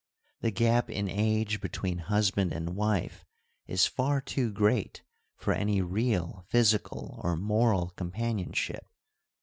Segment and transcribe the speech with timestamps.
[0.39, 3.23] The gap in age between husband and wife
[3.67, 5.03] is far too great
[5.35, 8.87] for any real physical or moral companionship.